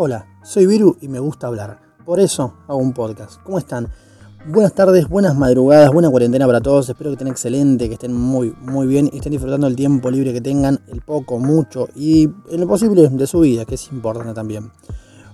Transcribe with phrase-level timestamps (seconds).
[0.00, 1.80] Hola, soy Viru y me gusta hablar.
[2.04, 3.42] Por eso hago un podcast.
[3.42, 3.88] ¿Cómo están?
[4.46, 6.88] Buenas tardes, buenas madrugadas, buena cuarentena para todos.
[6.88, 10.32] Espero que estén excelente, que estén muy, muy bien y estén disfrutando el tiempo libre
[10.32, 14.34] que tengan, el poco, mucho y en lo posible de su vida, que es importante
[14.34, 14.70] también.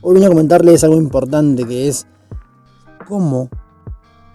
[0.00, 2.06] Hoy voy a comentarles algo importante que es
[3.06, 3.50] cómo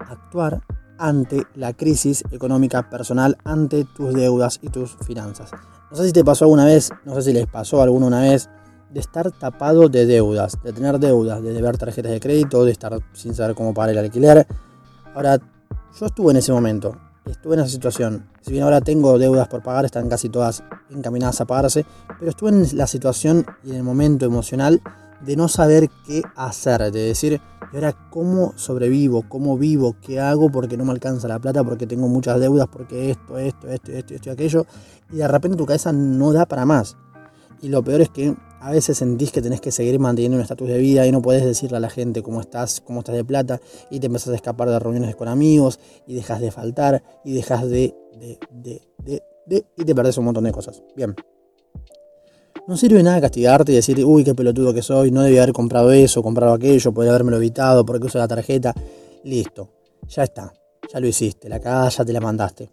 [0.00, 0.60] actuar
[0.98, 5.52] ante la crisis económica personal, ante tus deudas y tus finanzas.
[5.88, 8.50] No sé si te pasó alguna vez, no sé si les pasó alguna una vez,
[8.90, 12.98] de estar tapado de deudas, de tener deudas, de deber tarjetas de crédito, de estar
[13.12, 14.46] sin saber cómo pagar el alquiler.
[15.14, 15.38] Ahora,
[15.98, 18.28] yo estuve en ese momento, estuve en esa situación.
[18.42, 21.84] Si bien ahora tengo deudas por pagar, están casi todas encaminadas a pagarse,
[22.18, 24.80] pero estuve en la situación y en el momento emocional
[25.20, 27.40] de no saber qué hacer, de decir,
[27.72, 29.24] ¿y ahora cómo sobrevivo?
[29.28, 29.96] ¿Cómo vivo?
[30.00, 30.50] ¿Qué hago?
[30.50, 34.14] Porque no me alcanza la plata, porque tengo muchas deudas, porque esto, esto, esto, esto,
[34.14, 34.66] esto y aquello.
[35.10, 36.96] Y de repente tu cabeza no da para más.
[37.62, 40.68] Y lo peor es que a veces sentís que tenés que seguir manteniendo un estatus
[40.68, 43.60] de vida y no podés decirle a la gente cómo estás, cómo estás de plata,
[43.90, 47.68] y te empezás a escapar de reuniones con amigos, y dejas de faltar, y dejas
[47.68, 50.82] de, de, de, de, de, y te perdés un montón de cosas.
[50.96, 51.14] Bien.
[52.66, 55.92] No sirve nada castigarte y decir, uy, qué pelotudo que soy, no debía haber comprado
[55.92, 58.74] eso, comprado aquello, podría haberme evitado, porque uso la tarjeta.
[59.22, 59.68] Listo,
[60.08, 60.52] ya está,
[60.92, 62.70] ya lo hiciste, la cagada ya te la mandaste.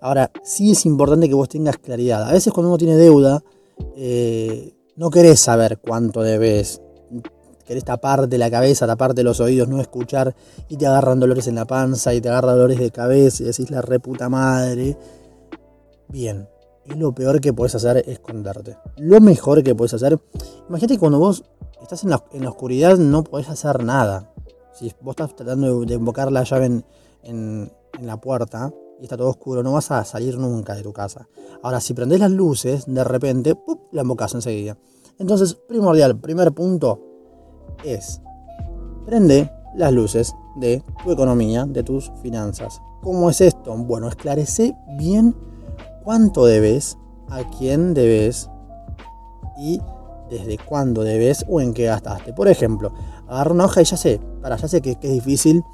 [0.00, 2.28] Ahora, sí es importante que vos tengas claridad.
[2.28, 3.42] A veces cuando uno tiene deuda,
[3.96, 6.80] eh, no querés saber cuánto debes.
[7.64, 10.34] Querés taparte la cabeza, taparte los oídos, no escuchar
[10.68, 13.70] y te agarran dolores en la panza y te agarran dolores de cabeza y decís
[13.70, 14.98] la reputa madre.
[16.08, 16.48] Bien,
[16.84, 18.76] y lo peor que puedes hacer es esconderte.
[18.96, 20.18] Lo mejor que puedes hacer,
[20.68, 21.44] imagínate cuando vos
[21.80, 24.32] estás en la, oscuridad no podés hacer nada.
[24.72, 26.82] Si vos estás tratando de, invocar la llave
[27.22, 31.26] en, la puerta y está todo oscuro, no vas a salir nunca de tu casa.
[31.60, 33.80] Ahora, si prendés las luces, de repente, ¡pup!
[33.90, 34.78] la invocás enseguida.
[35.18, 37.00] Entonces, primordial, primer punto
[37.82, 38.20] es,
[39.04, 42.80] prende las luces de tu economía, de tus finanzas.
[43.02, 43.76] ¿Cómo es esto?
[43.76, 45.34] Bueno, esclarece bien
[46.04, 46.96] cuánto debes,
[47.28, 48.50] a quién debes
[49.58, 49.80] y
[50.30, 52.32] desde cuándo debes o en qué gastaste.
[52.34, 52.92] Por ejemplo,
[53.26, 55.64] agarra una hoja y ya sé, para ya sé que, es difícil,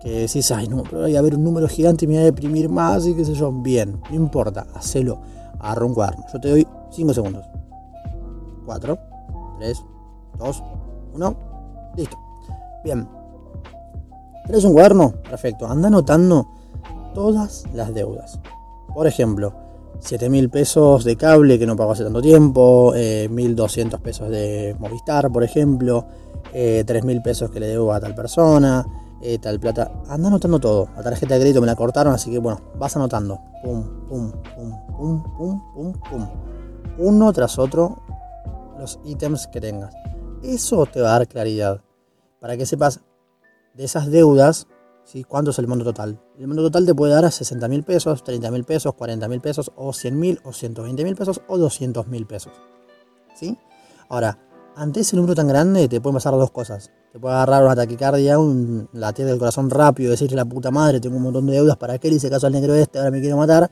[0.00, 2.26] que decís, ay no, pero hay a haber un número gigante y me voy a
[2.26, 3.50] deprimir más y qué sé yo.
[3.52, 5.20] Bien, no importa, hacelo.
[5.58, 6.24] Agarra un cuaderno.
[6.32, 7.44] Yo te doy 5 segundos.
[8.64, 8.98] 4,
[9.58, 9.84] 3,
[10.38, 10.62] 2,
[11.14, 11.36] 1.
[11.96, 12.16] Listo.
[12.84, 13.08] Bien.
[14.44, 15.14] ¿Tienes un cuaderno?
[15.28, 15.66] Perfecto.
[15.66, 16.46] Anda anotando
[17.14, 18.38] todas las deudas.
[18.94, 19.52] Por ejemplo,
[20.00, 24.76] 7 mil pesos de cable que no pago hace tanto tiempo, eh, 1.200 pesos de
[24.78, 26.06] Movistar, por ejemplo,
[26.52, 28.86] eh, 3 mil pesos que le debo a tal persona,
[29.22, 29.90] eh, tal plata.
[30.08, 30.88] Anda anotando todo.
[30.96, 33.40] La tarjeta de crédito me la cortaron, así que bueno, vas anotando.
[33.62, 36.28] Pum, pum, pum, pum, pum, pum, pum.
[36.98, 38.02] Uno tras otro
[38.78, 39.94] los ítems que tengas.
[40.42, 41.82] Eso te va a dar claridad.
[42.40, 43.00] Para que sepas
[43.74, 44.66] de esas deudas
[45.26, 46.20] ¿Cuánto es el monto total?
[46.38, 49.40] El monto total te puede dar a 60 mil pesos, 30 mil pesos, 40 mil
[49.40, 52.52] pesos, o 100 mil, o 120 mil pesos, o 200 mil pesos.
[53.34, 53.56] ¿Sí?
[54.10, 54.38] Ahora,
[54.76, 56.90] ante ese número tan grande te pueden pasar dos cosas.
[57.18, 61.16] Te puede agarrar una taquicardia, un latir del corazón rápido, decirle la puta madre, tengo
[61.16, 63.00] un montón de deudas, ¿para qué le hice caso al negro este?
[63.00, 63.68] Ahora me quiero matar.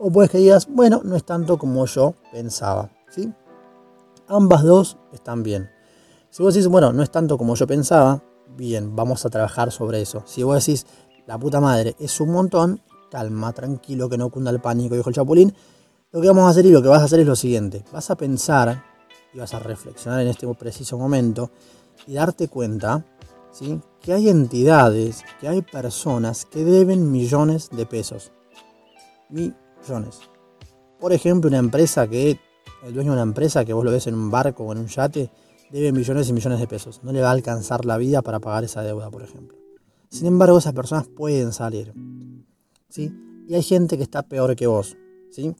[0.00, 2.90] O puedes que digas, bueno, no es tanto como yo pensaba.
[3.08, 3.32] ¿Sí?
[4.26, 5.70] Ambas dos están bien.
[6.30, 8.20] Si vos decís, bueno, no es tanto como yo pensaba,
[8.56, 10.24] bien, vamos a trabajar sobre eso.
[10.26, 10.84] Si vos decís,
[11.28, 12.80] la puta madre, es un montón,
[13.12, 15.54] calma, tranquilo, que no cunda el pánico, dijo el Chapulín.
[16.10, 17.84] Lo que vamos a hacer y lo que vas a hacer es lo siguiente.
[17.92, 18.82] Vas a pensar
[19.32, 21.52] y vas a reflexionar en este preciso momento
[22.06, 23.04] y darte cuenta
[23.52, 23.80] ¿sí?
[24.00, 28.32] que hay entidades, que hay personas que deben millones de pesos.
[29.28, 30.20] Millones.
[30.98, 32.38] Por ejemplo, una empresa que,
[32.82, 34.86] el dueño de una empresa que vos lo ves en un barco o en un
[34.86, 35.30] yate,
[35.70, 37.00] debe millones y millones de pesos.
[37.02, 39.56] No le va a alcanzar la vida para pagar esa deuda, por ejemplo.
[40.10, 41.92] Sin embargo, esas personas pueden salir.
[42.88, 43.12] ¿sí?
[43.46, 44.96] Y hay gente que está peor que vos.
[45.30, 45.54] ¿sí?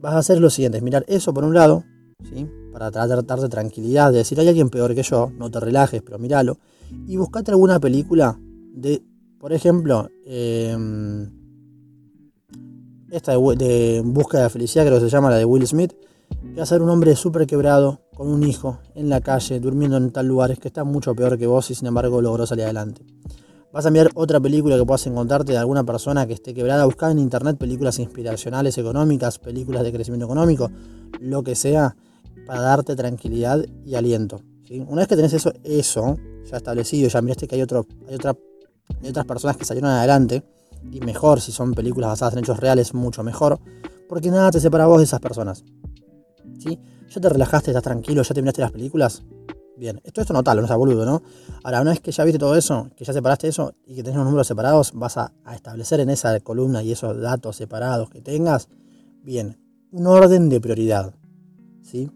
[0.00, 1.84] Vas a hacer lo siguiente, mirar eso por un lado,
[2.22, 2.48] ¿sí?
[2.74, 6.18] Para tratar de tranquilidad, de decir, hay alguien peor que yo, no te relajes, pero
[6.18, 6.58] míralo.
[7.06, 8.36] Y buscate alguna película
[8.74, 9.00] de,
[9.38, 11.30] por ejemplo, em,
[13.12, 15.92] esta de, de Busca de Felicidad, creo que se llama la de Will Smith,
[16.28, 19.96] que va a ser un hombre súper quebrado, con un hijo, en la calle, durmiendo
[19.96, 22.64] en tal lugar, es que está mucho peor que vos y sin embargo logró salir
[22.64, 23.04] adelante.
[23.72, 26.84] Vas a mirar otra película que puedas encontrarte de alguna persona que esté quebrada.
[26.84, 30.70] Buscar en internet películas inspiracionales económicas, películas de crecimiento económico,
[31.20, 31.96] lo que sea,
[32.46, 34.40] para darte tranquilidad y aliento.
[34.86, 36.16] Una vez que tenés eso, eso
[36.50, 38.36] ya establecido, ya miraste que hay, otro, hay, otra,
[39.02, 40.42] hay otras personas que salieron adelante,
[40.90, 43.58] y mejor si son películas basadas en hechos reales, mucho mejor,
[44.08, 45.64] porque nada te separa vos de esas personas.
[46.58, 46.78] ¿sí?
[47.08, 49.22] ¿Ya te relajaste, estás tranquilo, ya terminaste las películas?
[49.76, 51.22] Bien, esto, esto notalo, no sea boludo, ¿no?
[51.64, 54.16] Ahora, una vez que ya viste todo eso, que ya separaste eso y que tenés
[54.16, 58.68] los números separados, vas a, establecer en esa columna y esos datos separados que tengas,
[59.22, 59.58] bien,
[59.90, 61.14] un orden de prioridad,
[61.82, 62.10] ¿sí?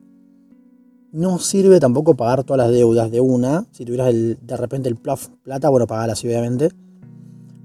[1.13, 3.67] No sirve tampoco pagar todas las deudas de una.
[3.73, 6.71] Si tuvieras de repente el plata, bueno, pagarlas obviamente.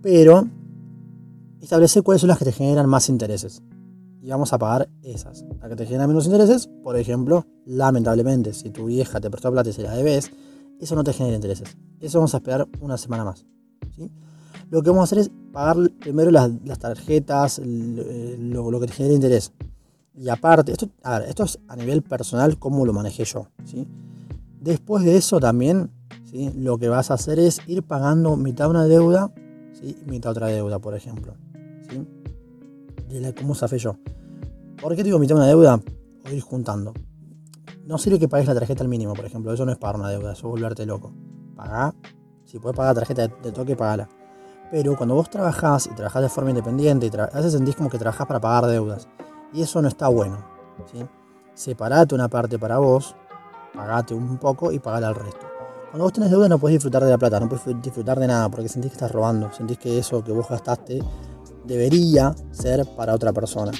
[0.01, 0.47] Pero
[1.61, 3.61] establece cuáles son las que te generan más intereses
[4.23, 5.43] y vamos a pagar esas.
[5.61, 9.69] La que te genera menos intereses, por ejemplo, lamentablemente, si tu vieja te prestó plata
[9.69, 10.31] y se la debes,
[10.79, 11.75] eso no te genera intereses.
[11.99, 13.45] Eso vamos a esperar una semana más.
[14.69, 19.51] Lo que vamos a hacer es pagar primero las, tarjetas, lo, que te genera interés.
[20.15, 23.47] Y aparte, esto, a ver, esto es a nivel personal, cómo lo manejé yo.
[23.65, 23.87] ¿sí?
[24.59, 25.89] Después de eso también,
[26.29, 26.51] ¿sí?
[26.55, 29.31] lo que vas a hacer es ir pagando mitad una deuda
[29.81, 31.35] y mitad otra deuda, por ejemplo.
[31.89, 32.07] ¿sí?
[33.37, 33.97] cómo zafé yo.
[34.81, 35.81] ¿Por qué digo mitad una deuda?
[36.25, 36.93] O ir juntando.
[37.85, 39.53] No sirve que pagues la tarjeta al mínimo, por ejemplo.
[39.53, 41.11] Eso no es pagar una deuda, eso es volverte loco.
[41.55, 41.93] Pagá.
[42.45, 44.07] Si puedes pagar la tarjeta de, toque, pagala.
[44.71, 47.97] Pero cuando vos trabajás y trabajás de forma independiente, y a veces sentís como que
[47.97, 49.07] trabajás para pagar deudas.
[49.53, 50.37] Y eso no está bueno.
[51.53, 53.15] Separate una parte para vos,
[53.73, 55.45] pagate un poco y pagala al resto.
[55.91, 58.49] Cuando vos tenés deuda no puedes disfrutar de la plata, no puedes disfrutar de nada
[58.49, 61.03] porque sentís que estás robando, sentís que eso que vos gastaste
[61.65, 63.71] debería ser para otra persona.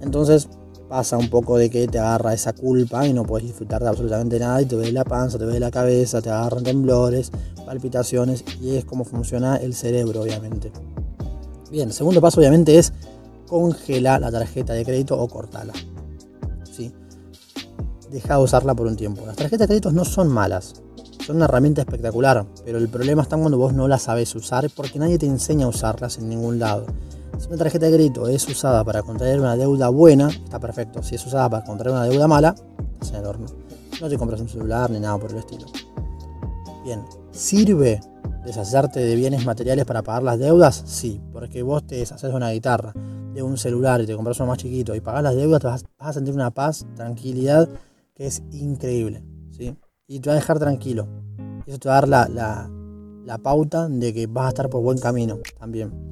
[0.00, 0.48] Entonces
[0.88, 4.38] pasa un poco de que te agarra esa culpa y no puedes disfrutar de absolutamente
[4.38, 7.32] nada y te duele la panza, te duele la cabeza, te agarran temblores,
[7.66, 10.72] palpitaciones y es como funciona el cerebro obviamente.
[11.70, 12.92] Bien, segundo paso obviamente es
[13.48, 15.72] congelar la tarjeta de crédito o cortala.
[16.70, 16.92] ¿Sí?
[18.10, 19.26] Deja de usarla por un tiempo.
[19.26, 20.82] Las tarjetas de crédito no son malas,
[21.26, 24.98] son una herramienta espectacular, pero el problema está cuando vos no las sabes usar porque
[24.98, 26.86] nadie te enseña a usarlas en ningún lado.
[27.38, 31.02] Si una tarjeta de crédito es usada para contraer una deuda buena, está perfecto.
[31.02, 32.54] Si es usada para contraer una deuda mala,
[32.94, 33.46] estás en el horno.
[34.00, 35.66] No te compras un celular ni nada por el estilo.
[36.82, 38.00] Bien, ¿sirve
[38.46, 40.82] deshacerte de bienes materiales para pagar las deudas?
[40.86, 42.94] Sí, porque vos te deshaces de una guitarra,
[43.38, 45.84] de un celular y te compras uno más chiquito y pagas las deudas, te vas,
[45.98, 47.68] a sentir una paz, tranquilidad
[48.14, 49.22] que es increíble.
[49.50, 49.76] ¿sí?
[50.06, 51.08] Y te va a dejar tranquilo.
[51.66, 52.70] Eso te va a dar la,
[53.24, 56.08] la pauta de que vas a estar por buen camino también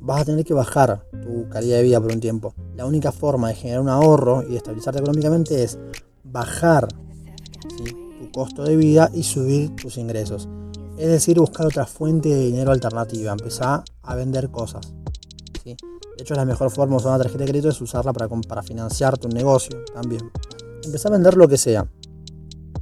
[0.00, 2.54] vas a tener que bajar tu calidad de vida por un tiempo.
[2.74, 5.78] La única forma de generar un ahorro y de estabilizarte económicamente es
[6.24, 10.48] bajar tu costo de vida y subir tus ingresos.
[10.96, 14.92] Es decir, buscar otra fuente de dinero alternativa, empezar a vender cosas.
[16.18, 18.62] De hecho, la mejor forma de usar una tarjeta de crédito es usarla para, para
[18.64, 20.32] financiar tu negocio también.
[20.82, 21.88] Empezar a vender lo que sea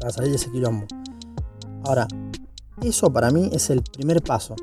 [0.01, 0.87] para salir de ese quilombo.
[1.85, 2.09] Ahora,
[2.83, 4.57] eso para mí es el primer paso.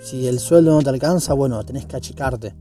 [0.00, 2.54] Si el sueldo no te alcanza, bueno, tenés que achicarte.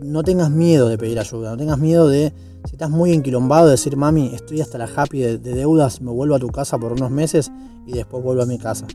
[0.00, 2.32] No tengas miedo de pedir ayuda, no tengas miedo de,
[2.64, 6.36] si estás muy enquilombado, de decir, mami, estoy hasta la happy de, deudas, me vuelvo
[6.36, 7.50] a tu casa por unos meses
[7.86, 8.86] y después vuelvo a mi casa.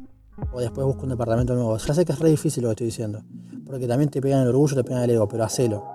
[0.54, 1.78] O después busco un departamento nuevo.
[1.78, 3.24] Ya sé que es re difícil lo que estoy diciendo,
[3.70, 5.86] porque también te pegan el orgullo, te pegan el ego, pero hacelo.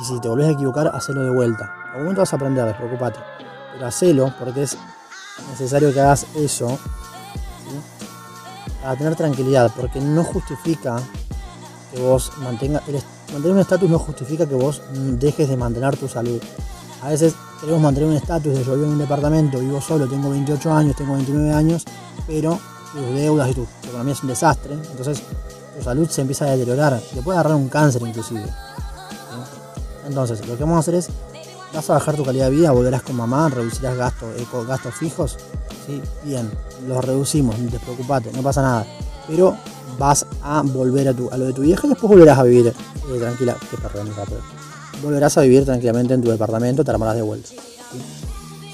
[0.00, 1.70] Y si te volvés a equivocar, hacelo de vuelta.
[1.92, 3.18] A un momento vas a aprender, despreocupate.
[3.74, 4.78] Pero hacelo porque es
[5.50, 6.78] necesario que hagas eso
[8.84, 10.96] a tener tranquilidad, porque no justifica
[11.92, 12.82] que vos mantengas,
[13.32, 16.40] mantener un estatus no justifica que vos dejes de mantener tu salud.
[17.02, 20.30] A veces queremos mantener un estatus de yo vivo en un departamento, vivo solo, tengo
[20.30, 21.84] 28 años, tengo 29 años,
[22.26, 22.58] pero
[22.92, 25.22] tus deudas y tu, economía es un desastre, entonces
[25.76, 28.44] tu salud se empieza a deteriorar, te puede agarrar un cáncer inclusive.
[30.06, 31.08] Entonces, lo que vamos a hacer es,
[31.74, 35.36] vas a bajar tu calidad de vida, volverás con mamá, reducirás gastos, eh, gastos fijos,
[36.24, 36.50] Bien,
[36.88, 38.86] los reducimos, no te preocupate, no pasa nada.
[39.28, 39.56] Pero
[39.98, 42.68] vas a volver a, tu, a lo de tu vieja y después volverás a vivir
[42.68, 43.56] eh, tranquila.
[45.02, 47.50] Volverás a vivir tranquilamente en tu departamento, te armarás de vuelta.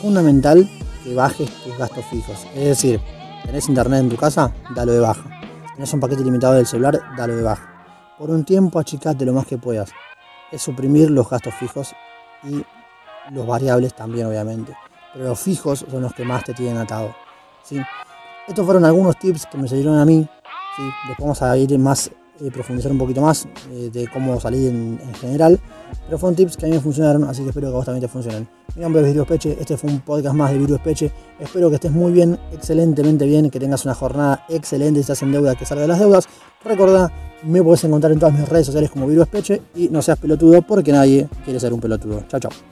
[0.00, 0.68] Fundamental
[1.04, 2.38] que bajes tus gastos fijos.
[2.54, 3.00] Es decir,
[3.44, 5.41] tenés internet en tu casa, dalo de baja.
[5.82, 8.14] Tenés un paquete limitado del celular, dalo de baja.
[8.16, 9.90] Por un tiempo achicate lo más que puedas.
[10.52, 11.92] Es suprimir los gastos fijos
[12.44, 12.64] y
[13.32, 14.76] los variables también, obviamente
[15.12, 17.14] pero los fijos son los que más te tienen atado.
[17.62, 17.80] ¿sí?
[18.48, 20.26] Estos fueron algunos tips que me salieron a mí.
[20.76, 20.82] ¿sí?
[21.08, 22.10] Después vamos a ir más,
[22.42, 25.60] eh, profundizar un poquito más eh, de cómo salir en, general.
[26.06, 28.02] Pero fueron tips que a mí me funcionaron, así que espero que a vos también
[28.02, 28.48] te funcionen.
[28.74, 31.12] Mi nombre es Virus Peche, este fue un podcast más de Virus Peche.
[31.38, 35.30] Espero que estés muy bien, excelentemente bien, que tengas una jornada excelente si estás en
[35.30, 36.26] deuda, que salga de las deudas.
[36.64, 37.12] Recordá,
[37.44, 40.62] me puedes encontrar en todas mis redes sociales como Virus Peche y no seas pelotudo
[40.62, 42.24] porque nadie quiere ser un pelotudo.
[42.28, 42.71] Chao, chao.